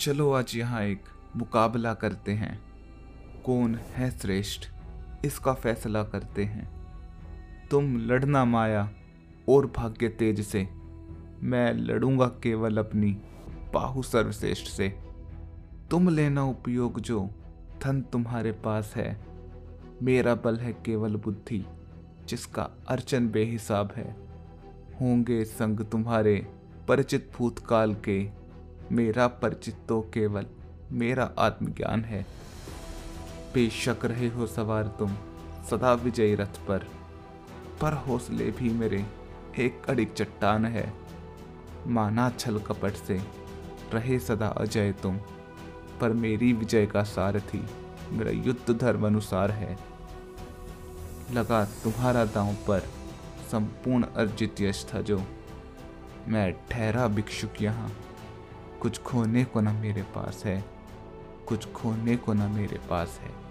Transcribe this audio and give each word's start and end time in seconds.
चलो 0.00 0.32
आज 0.32 0.52
यहाँ 0.56 0.82
एक 0.82 1.04
मुकाबला 1.36 1.94
करते 1.94 2.32
हैं। 2.32 2.60
कौन 3.46 3.74
है 3.74 4.10
श्रेष्ठ? 4.10 4.60
इसका 5.24 5.54
फैसला 5.54 6.02
करते 6.04 6.44
हैं। 6.44 6.70
तुम 7.70 7.96
लड़ना 7.96 8.44
माया 8.44 8.90
और 9.48 9.66
भाग्य 9.66 10.08
तेज 10.08 10.46
से। 10.46 10.68
मैं 11.42 11.72
लड़ूँगा 11.72 12.26
केवल 12.26 12.78
अपनी 12.78 13.16
बाहु 13.74 14.02
सर्वश्रेष्ठ 14.02 14.66
से। 14.66 14.98
तुम 15.90 16.08
लेना 16.08 16.44
उपयोग 16.44 17.00
जो 17.00 17.30
धन 17.82 18.02
तुम्हारे 18.02 18.52
पास 18.52 18.92
है। 18.96 19.20
मेरा 20.02 20.34
बल 20.34 20.56
है 20.56 20.72
केवल 20.72 21.16
बुद्धि, 21.16 21.66
जिसका 22.28 22.70
अर्चन 22.88 23.28
बेहिसाब 23.28 23.92
है। 23.96 24.16
होंगे 25.00 25.44
संग 25.44 25.80
तुम्हारे 25.80 26.46
परिचित 26.88 27.32
भूतकाल 27.36 27.94
के 27.94 28.39
मेरा 28.92 29.26
परिचित 29.42 29.76
तो 29.88 30.00
केवल 30.14 30.46
मेरा 30.92 31.30
आत्मज्ञान 31.38 32.04
है। 32.04 32.22
बेशक 33.54 34.04
रहे 34.04 34.28
हो 34.28 34.46
सवार 34.46 34.86
तुम 34.98 35.14
सदा 35.70 35.92
विजयी 35.94 36.34
रथ 36.34 36.58
पर 36.68 36.86
पर 37.80 37.92
हौसले 38.06 38.50
भी 38.50 38.70
मेरे 38.70 39.04
एक 39.58 39.86
अड़िक 39.88 40.12
चट्टान 40.12 40.64
है। 40.66 40.92
माना 41.86 42.28
छल 42.30 42.58
कपट 42.58 42.94
से 42.96 43.20
रहे 43.94 44.18
सदा 44.18 44.48
अजय 44.56 44.92
तुम, 44.92 45.16
पर 46.00 46.12
मेरी 46.14 46.52
विजय 46.52 46.86
का 46.86 47.02
सारथी 47.04 47.62
मेरा 48.12 48.30
युद्ध 48.30 48.78
धर्म 48.78 49.06
अनुसार 49.06 49.50
है। 49.50 49.78
लगा 51.32 51.64
तुम्हारा 51.84 52.24
दांव 52.24 52.52
पर 52.68 52.88
संपूर्ण 53.50 54.06
अर्जित 54.16 54.60
यश 54.60 54.86
था 54.94 55.00
जो 55.00 55.22
मैं 56.28 56.52
ठहरा 56.70 57.06
भिक्षुक 57.08 57.62
यहाँ। 57.62 57.90
कुछ 58.80 59.02
खोने 59.02 59.44
को 59.44 59.60
ना 59.60 59.72
मेरे 59.72 60.02
पास 60.02 60.42
है। 60.44 60.64
कुछ 61.46 61.72
खोने 61.72 62.16
को 62.16 62.32
ना 62.32 62.48
मेरे 62.48 62.78
पास 62.90 63.20
है। 63.22 63.49